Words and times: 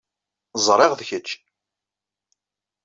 Ẓriɣ 0.65 0.91
d 0.95 1.01
kečč. 1.09 1.29